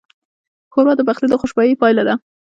ښوروا 0.71 0.93
د 0.97 1.01
پخلي 1.07 1.27
د 1.29 1.33
خوشبویۍ 1.41 1.73
پایله 1.81 2.03
ده. 2.07 2.13